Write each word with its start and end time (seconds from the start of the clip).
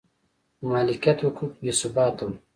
د 0.59 0.61
مالکیت 0.71 1.19
حقوق 1.25 1.53
بې 1.61 1.71
ثباته 1.79 2.23
و 2.27 2.31